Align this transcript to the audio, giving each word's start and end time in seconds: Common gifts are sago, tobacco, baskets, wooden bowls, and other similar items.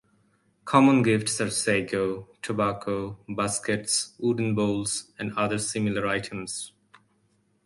Common 0.65 1.03
gifts 1.03 1.39
are 1.41 1.51
sago, 1.51 2.27
tobacco, 2.41 3.19
baskets, 3.29 4.15
wooden 4.17 4.55
bowls, 4.55 5.11
and 5.19 5.31
other 5.37 5.59
similar 5.59 6.07
items. 6.07 6.73